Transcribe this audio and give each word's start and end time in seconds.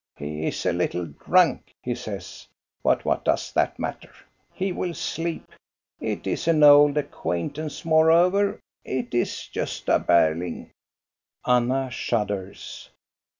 "He 0.17 0.47
is 0.47 0.65
a 0.65 0.73
little 0.73 1.05
drunk," 1.05 1.75
he 1.83 1.93
says; 1.93 2.47
"but 2.81 3.05
what 3.05 3.23
does 3.23 3.51
that 3.53 3.77
matter? 3.77 4.09
He 4.51 4.71
will 4.71 4.95
sleep. 4.95 5.51
It 5.99 6.25
*s 6.25 6.47
an 6.47 6.63
old 6.63 6.97
acquaint 6.97 7.59
ance, 7.59 7.85
moreover; 7.85 8.59
it 8.83 9.13
is 9.13 9.47
Gosta 9.53 10.03
Berling." 10.03 10.71
Anna 11.45 11.91
shudders. 11.91 12.89